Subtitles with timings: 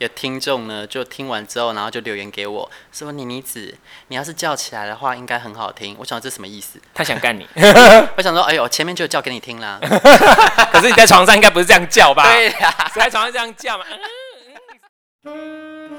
[0.00, 3.74] 有听众呢，就听完之后，然后就留言给我说：“妮妮子，
[4.08, 6.78] 你要是叫起来的话，应该很好听。”我想这什么意思？
[6.94, 7.46] 他想干你？
[8.16, 9.78] 我想说，哎呦，前面就叫给你听啦。
[10.72, 12.22] 可是你在床上应该不是这样叫吧？
[12.32, 13.84] 对呀、啊，在床上这样叫嘛。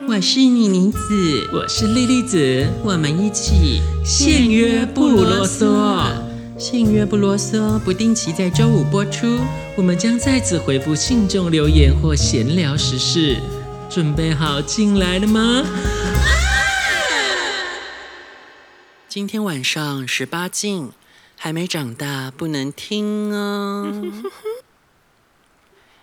[0.08, 6.02] 我是妮妮子，我是莉莉子，我们一起限约不啰嗦，
[6.58, 9.38] 信约不啰嗦，不定期在周五播出。
[9.78, 13.38] 我们将在此回复信众留言或闲聊时事。
[13.94, 15.66] 准备好进来了吗？
[19.10, 20.92] 今天晚上十八禁，
[21.38, 24.01] 还没长大不能听哦。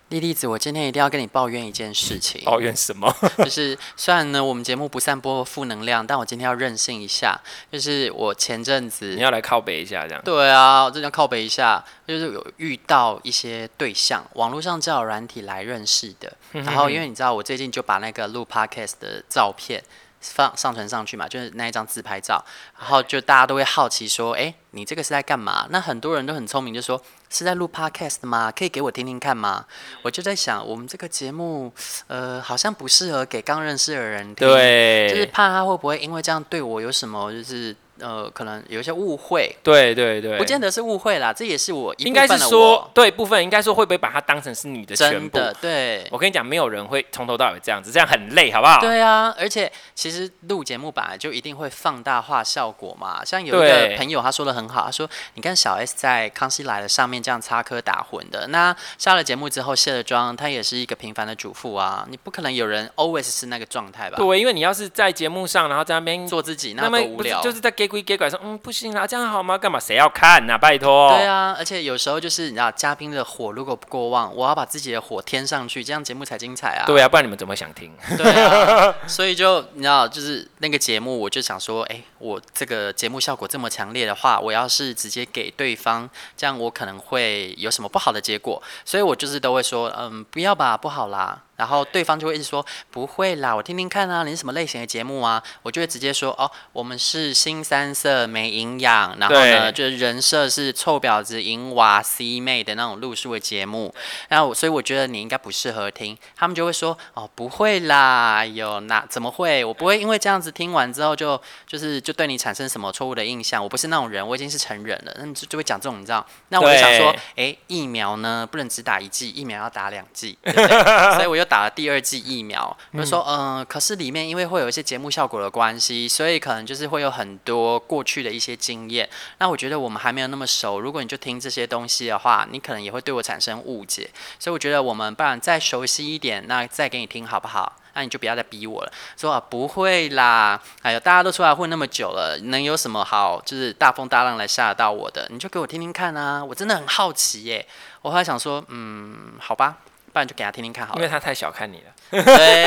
[0.09, 2.41] 莉莉子，我今天一定要跟你抱怨一件事情。
[2.43, 3.13] 抱怨什么？
[3.37, 7.39] 就是虽然呢，我们节目不散播负能量，但我今天要任性一下。
[7.71, 10.21] 就是我前阵子你要来靠北一下，这样。
[10.23, 11.83] 对啊，我真的要靠北一下。
[12.07, 16.35] 就是有遇到一些对象，网络上交友软体来认识的。
[16.53, 19.83] 然后因为你知道，我最近就把那个录 podcast 的照片
[20.21, 22.43] 放上传上去嘛，就是那一张自拍照。
[22.79, 27.01] 然后就大家都会好奇说：“哎，你这个是在干嘛？”那很多人都很聪明，就说。
[27.31, 28.51] 是在录 podcast 吗？
[28.51, 29.63] 可以给我听听看吗？
[30.01, 31.71] 我就在想，我们这个节目，
[32.07, 37.75] 呃，好像不适合给刚认识的人听，对，就是怕他会不会因为这样对我有什么，就是。
[37.99, 45.39] 呃，可能有一些误会，对对对，不见得是误会啦，这也是我，应该是说对部分，应该说会不会把它当成是你的全部？
[45.61, 48.79] 对，我跟你讲，没有人会从头到尾这样子，这样很累，好不好？
[48.79, 53.23] 对啊，而且其实录节目本来就一定会放大化效果嘛。
[53.25, 68.57] 像有一个朋友他说的很好，他说：“你看小 S 在《康熙来了》上面这样插科打诨的，那下了节目之后卸了妆，她也是一个平凡的主妇啊，你不可能有人 always 是那个状态吧？”对，因为你要是在节目上，然后在那边做自己，那么无聊，就是在给鬼给拐说，嗯。
[68.61, 69.57] 不行啦，这样好吗？
[69.57, 69.79] 干嘛？
[69.79, 70.57] 谁要看呐、啊？
[70.57, 71.09] 拜托。
[71.11, 76.85] 对啊，而且有时候就是你知道，嘉宾的火如果不过旺，我要把自己的火添上去，这样节目才精彩啊。
[76.85, 77.91] 对啊，不然你们怎么想听？
[78.17, 86.07] 对啊， 所以就你知道，就是那个节目，我就想说，哎，我这个节目效果这么强烈的话，我要是直接给对方，
[86.37, 91.43] 这样我可能会有什么不好的结果，所以我就是都会说，嗯，不要吧，不好啦。
[91.59, 95.43] 然后对方就会一直说不会啦，我听听看啊，你是什么类型的节目啊？
[95.61, 103.93] 我就会直接说哦，我们是新三色没营养，然后呢就是人设是臭婊子、淫娃、C 妹的那种路数的节目。
[104.29, 106.17] 然后所以我觉得你应该不适合听。
[106.33, 109.65] 他们就会说哦，不会啦，有那怎么会？
[109.65, 113.61] 我不会因为这样子听完之后就就是就对你产生什么错误的印象。
[113.61, 116.25] 我不是那种人，我已经是成人了，那就就会讲这种你知道？
[116.47, 120.79] 那我就想说，哎，疫苗呢不能只打一剂，疫苗要打两剂，对不对？
[121.19, 121.48] 所以我就。
[121.49, 129.09] 打了第二剂疫苗，就说嗯、呃，可是里面因为会有一些节目效果的关系，所以可能就是会有很多过去的一些经验。
[129.39, 134.09] 那我觉得我们还没有那么熟，如果你就听这些东西的话，你可能也会对我产生误解。
[134.37, 137.75] 所以我觉得我们不然再熟悉一点，那再给你听好不好？
[137.95, 145.27] 那你就不要再逼我了，说啊不会啦，哎呦，大家都出来混那么久了，能有什么好就是大风大浪来吓到我的？
[145.29, 147.67] 你就给我听听看啊，我真的很好奇耶。
[148.01, 149.79] 我后来想说，嗯，好吧。
[150.11, 152.23] 不然就给他听听看好了，因为他太小看你了。
[152.23, 152.63] 对，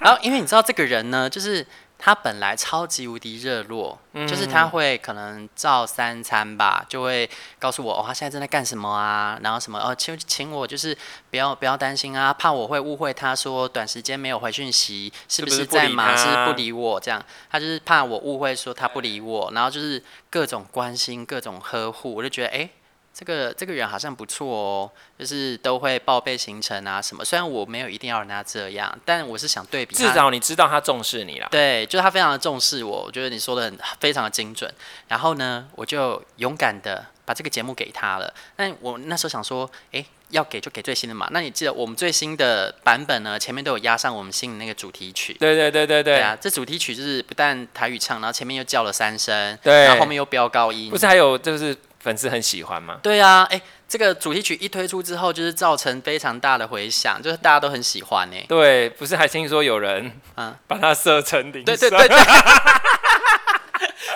[0.00, 1.66] 然后因为你知道这个人呢，就是
[1.98, 7.28] 他本来超级无敌热络，嗯、就是他会可能照三餐吧，就会
[7.58, 10.96] 告诉我哦，他现在正在干什么啊，然后什么哦，请请我就是
[11.30, 22.58] 不要不要担心啊，怕我会误会他说短时间没有回讯息，是不是在忙，是不是不理我这样，他就是怕我误会说他不理我，然后就是各种关心，各种呵护，我就觉得哎。
[22.58, 22.70] 诶
[23.18, 27.24] 这个这个人好像不错哦，就是都会报备行程啊什么。
[27.24, 29.94] 虽然我没有一定要让他这样，但我是想对比。
[29.94, 31.48] 至少你知道他重视你了。
[31.50, 33.04] 对，就是他非常的重视我。
[33.04, 34.70] 我觉得你说的很非常的精准。
[35.08, 38.30] 然后呢，我就勇敢的把这个节目给他了。
[38.54, 41.26] 但我那时候想说，哎，要给就给最新的嘛。
[41.30, 43.38] 那你记得我们最新的版本呢？
[43.38, 45.32] 前面都有压上我们新的那个主题曲。
[45.40, 46.16] 对对对对对。
[46.16, 50.90] 对啊，这主题曲就是不但台语唱，然后前面又叫了三声，对，然后后面又飙高音。
[50.90, 51.74] 不是还有就是。
[52.06, 53.00] 粉丝很喜欢吗？
[53.02, 58.36] 对啊，哎，这个主题曲一推出之后，就是造成非常大的回响，就是大家都很喜欢呢。
[58.46, 61.64] 对，不是还听说有人啊把它设成铃声？
[61.64, 62.16] 对对对对。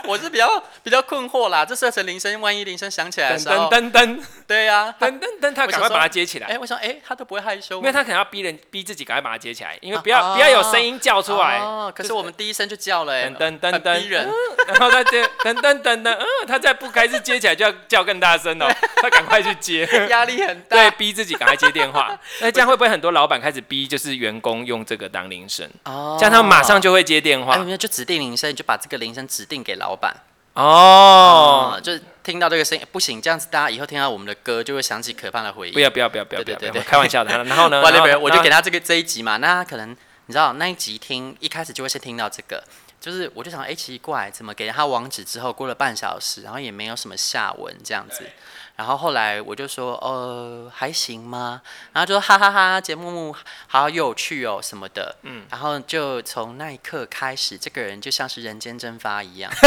[0.04, 6.48] 我是比较比较困惑啦，这设成铃声，万一铃声响起来的时候，噔噔噔，对呀，噔噔噔，他赶快把它接起来。
[6.48, 11.58] 哎，我想，哎，他都不会害羞，因为他可能要逼人逼自己赶快把它接起来，因为不要不要有声音叫出来。
[11.58, 14.28] 哦，可是我们第一声就叫了，哎，噔噔噔，逼人，
[14.66, 22.18] 然后他接，噔噔噔噔，嗯，他再不开始接起来就要叫更大声哦，他赶快去接， 压力很大，对，逼自己赶快接电话。
[22.40, 25.68] 那 这样会不会很多老板开始逼就是员工用这个当铃声？
[25.84, 27.54] 哦，这样他们马上就会接电话。
[27.54, 30.14] 哎，就指定铃声，你就把这个铃声指定给老板。
[30.54, 31.92] 哦、嗯，就
[32.24, 35.72] 听到这个声音，不行，这样子大家以后听到我们的歌就会想起可怕的回忆。
[35.72, 37.44] 不要不要不要不要不要，开玩笑的。
[37.44, 37.80] 然后呢，
[38.20, 39.90] 我就给他这个这一集嘛，那他可能
[40.26, 42.62] 你知道那一集听一开始就会先听到这个，
[43.00, 48.28] 就是我就想，哎、欸，奇怪，怎么给他网址之后过了半小时，然后也没有什么下文这样子。
[48.76, 51.60] 然后后来我就说，呃，还行吗？
[51.92, 53.34] 然后就说哈哈哈哈，节目
[53.66, 55.16] 好有趣哦什么的。
[55.22, 59.52] 嗯，然后就从那一刻开始，这个人就像是人间蒸发一样。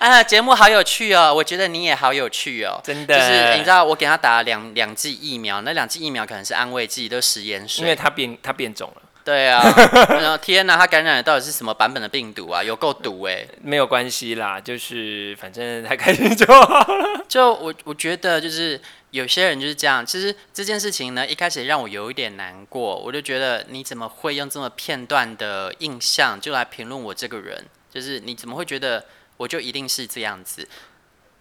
[0.00, 1.34] 啊，节目好有趣哦！
[1.34, 3.18] 我觉得你也好有趣哦，真的。
[3.18, 9.02] 就是你知道，我给他打了两两剂疫苗，那两剂疫苗可能是安慰剂，都是食盐水，因为他变他变种了。
[9.28, 9.62] 对啊，
[10.08, 12.62] 然后天哪，他感染的到底是什么版本的病毒啊？
[12.62, 13.46] 有够毒哎！
[13.60, 17.24] 没有关系啦，就是反正他开心就好了。
[17.28, 18.80] 就我我觉得，就是
[19.10, 20.06] 有些人就是这样。
[20.06, 27.66] 其实这件事情呢，一开始让我有一点难过，我就觉得你怎么会用这么片段的印象就来评论我这个人？
[27.92, 29.04] 就是你怎么会觉得？
[29.38, 30.66] 我就一定是这样子，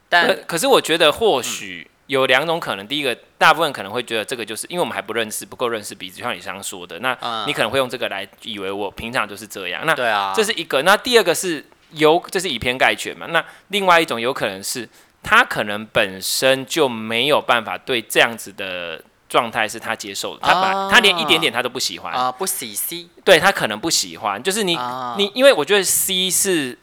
[0.07, 2.85] 但可，可是我觉得或许有两种可能。
[2.85, 7.15] 嗯、第一个，大部分可能会觉得这个就是因为我们还不认识，不够认识彼此，就像你刚刚说的，那
[7.45, 9.85] 你可能会用这个来以为我平常就是这样。
[9.85, 10.81] 那对啊，这是一个。
[10.81, 13.27] 那第二个是有，这是以偏概全嘛？
[13.27, 14.89] 那另外一种有可能是
[15.21, 26.77] 他可能本身就没有办法对这样子的状态是他接受的，他把、啊、他连一点点他都不喜欢啊，不喜 C，对他可能不喜欢，就是你、啊、你，因为我觉得 C 是。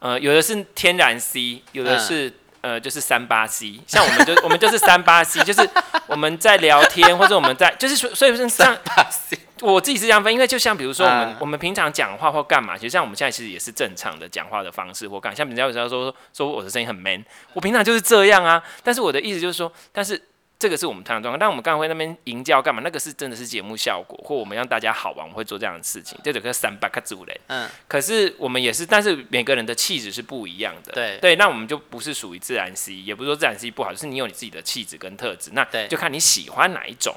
[0.00, 3.78] 呃，有的是天然 C，有的是、嗯、呃，就是三八 C。
[3.86, 5.68] 像我们就我们就是三八 C，就是
[6.06, 9.38] 我们在聊天或者我们在，就是所所以是三八 C。
[9.60, 17.22] 我自己是这样分，因为就像比如说我们、嗯、我们平常讲话或干嘛，其实像我们现在其实也是正常的讲话的方式或干，像人家有时候说说我的声音很 man，
[17.52, 18.62] 我平常就是这样啊。
[18.82, 20.20] 但是我的意思就是说，但是。
[20.64, 22.80] 这个是我们通常状况，但我们刚才会那边营教干嘛？
[22.82, 26.18] 那个是真的是节目效果，或我们让大家好玩，我们会做这样的事情。
[26.24, 37.14] 这个三八卡祖嘞，嗯，可是我们也是，但是每个人的气质是不一样的，对对，那我们就不是属于自然 C，也不是说自然 C 不好，就是你有你自己的气质跟特质，那就看你喜欢哪一种，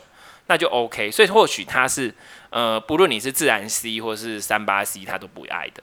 [0.47, 1.09] 那就 OK。
[1.09, 2.13] 所以或许他是
[2.49, 5.81] 呃，不论你是自然 C 或是三八 C，他都不爱的。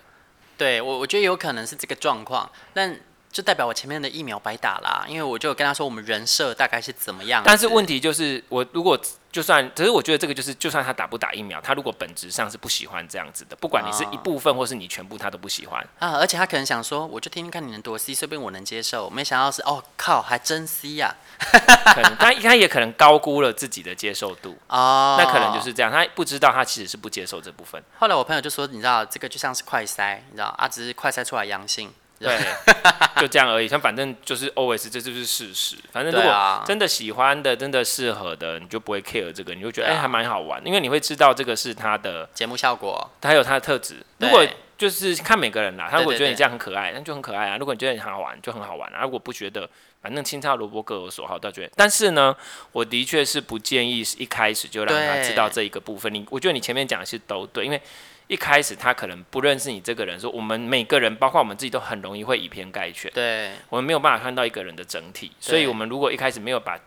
[0.59, 3.01] 对我，我觉得有可能是这个状况，但。
[3.35, 7.43] 就代表我前面的疫苗白打啦，因为我就跟他说我们人设大概是怎么样。
[7.45, 8.97] 但是问题就是，我如果
[9.33, 16.13] 就算，只是我觉得这个就是，就算他打不打疫苗，他如果本质上是不喜欢这样子的，不管你是一部分或是你全部，他都不喜欢啊。
[16.13, 19.11] 而且他可能想说，我就听听看你能多 C，说不定我能接受。
[19.11, 21.93] 没想到是哦靠，还真 C 呀、啊。
[21.93, 27.83] 可能他他也可能高估了自己的接受度 哦，那可能就是这样，他不知道他其实是不接受这部分。
[27.99, 31.93] 后来我朋友就说，你知道这个就像是快筛，你知道啊，只是快筛出来阳性。
[32.25, 33.69] 对，就这样而已。
[33.69, 35.77] 像反正就是 always，这就是事实。
[35.93, 40.61] 反正如果真的喜欢的、真的适合的，你就不会 care 这个，你就觉得哎、还蛮好玩。
[40.67, 43.97] 因为你会知道这个是他的节目效果，他有他的特质。
[44.19, 44.45] 如果
[44.77, 47.57] 就是看每个人啦，他如果觉得你这样很可爱，那就很可爱啊。
[47.59, 49.03] 如果你觉得你很好玩，就很好玩啊。
[49.03, 49.69] 如果不觉得，
[50.03, 51.71] 反正青菜萝卜各有所好，倒觉得。
[51.77, 52.35] 但是呢，
[52.73, 56.13] 我的确是不建议一开始就让他知道这一个部分。
[56.13, 57.81] 你，我觉得你前面讲的是都对，因为。
[58.27, 63.11] 一开始他可能不认识你这个人，说我们每个人，包括我们自己，都很容易会以偏概全。
[63.13, 66.79] 对，我们没有办法看到一个人的整体，所以我们如果一开始没有把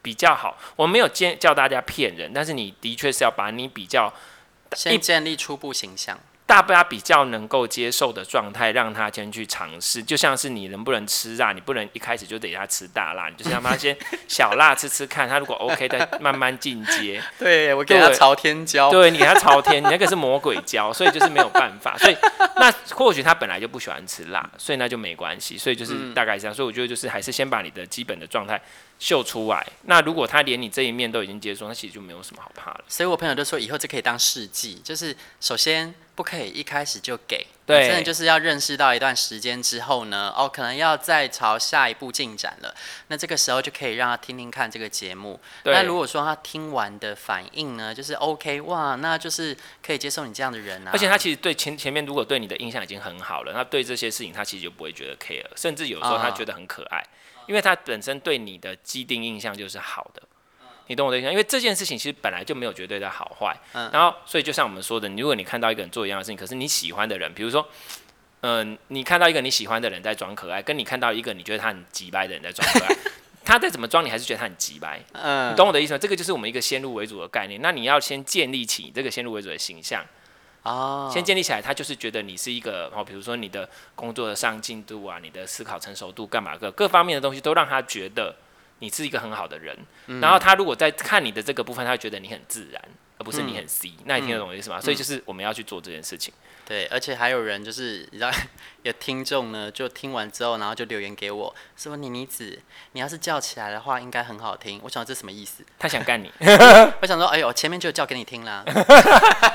[0.00, 4.12] 比较好，我们没有建叫大家骗人，但是你的确是要把你比较
[4.74, 6.18] 先建立初步形象。
[6.46, 13.96] 大家比较能够接受的状态，让他先去尝试，就像是你能不能吃辣，你不能一开始就得他吃大辣，你就是让他先
[14.28, 17.20] 小辣吃吃看，他如果 OK 再慢慢进阶。
[17.36, 21.98] 对，我给他朝天椒，对，你给他朝天，你那个是魔鬼椒，所以就是没有办法。
[21.98, 22.16] 所以
[22.56, 25.58] 那或许他本来就不喜欢吃辣，所以那就没关系。
[25.58, 26.54] 所以就是大概这样。
[26.54, 28.60] 所以我觉得就是还是先把你的基本的状态
[28.98, 29.66] 秀出来。
[29.82, 32.84] 那如果他连你这一面都已经接受，那其实就没有什么好怕了。
[32.88, 35.94] 所以我朋友就说，以后这可以当试剂，就是首先。
[36.16, 42.74] 不可以一开始就给，对，真的就是要认识到一段时间之后呢，哦，可能要再朝下一步进展了。
[43.08, 45.38] 那这个时候就可以让他听听看这个节目。
[45.62, 45.74] 对。
[45.74, 50.90] 那如果说他听完的反应呢，就是 OK，哇，那就是可以接受你这样的人啊。
[50.94, 57.04] 而且他其实对前前面如果对你的印象已经很好了，那对这些事情他其实就不会觉得 care，甚至有时候他觉得很可爱，哦，
[57.46, 60.22] 因为他本身对你的既定印象就是好的。
[60.88, 67.66] 你懂我的意思，因为这件事情其实本来就没有绝对的好坏，嗯，然后所以就像我们说的，如果你看到一个人做一样的事情，可是你喜欢的人，比如说，
[68.42, 72.96] 嗯、呃，你看到一个你喜欢的人在装可爱，跟你看到一个你觉得他很机掰的人在装可爱，
[73.44, 75.98] 他再怎么装，你还是觉得他很机掰，嗯，你懂我的意思吗？
[75.98, 77.60] 这个就是我们一个先入为主的概念。
[77.60, 80.06] 那你要先建立起这个先入为主的形象，
[80.66, 88.34] 哦，先建立起来，他就是觉得你是一个哦，比如说你的工作的上进度啊，你的思考成熟度干嘛各各方面的东西都让他觉得。
[88.78, 89.74] 你是一个很好的人，
[90.06, 94.78] 嗯，然后他如果在看你的这个部分，他会觉得你很自然，而不是你很 C，、嗯、那你听得懂我意思吗？
[94.78, 96.32] 嗯、所以就是我们要去做这件事情。
[96.64, 98.30] 对，而且还有人就是，你知道，
[98.82, 102.58] 有听众呢，就听完之后，然后就留言给我，说妮妮子，
[102.92, 104.80] 你要是叫起来的话，应该很好听。
[104.84, 105.64] 我想这什么意思？
[105.78, 106.30] 他想干你？
[107.00, 108.64] 我想说，哎呦，前面就叫给你听啦。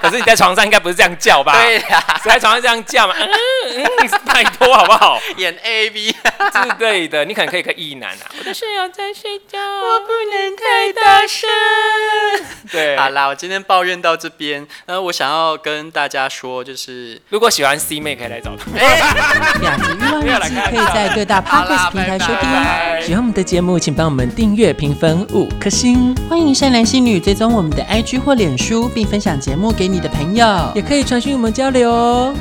[0.02, 1.54] 可是你在床上应该不是这样叫吧？
[1.64, 3.14] 对呀、啊，在床上这样叫嘛？
[3.18, 3.30] 嗯
[3.74, 5.20] 嗯，拜托好不好？
[5.38, 8.32] 演 A B 之类的，你可能可以可以异男啊。
[8.38, 11.50] 我的室友在睡觉，我不能太大声。
[12.72, 17.20] 对，好啦，我今天抱怨到这边，那，我想要跟大家说，就是。
[17.30, 18.66] 如果喜欢 C 妹，可以来找他。
[19.60, 23.06] 两集欲望日记可以在各大 Podcast 平台收听。
[23.06, 26.16] 喜欢我们的节目，请帮我们订阅、评分五颗星。
[26.30, 32.34] 欢迎善良心女追踪我们的 IG 或脸书，并分享节目给你的朋友，也可以传讯我们交流哦。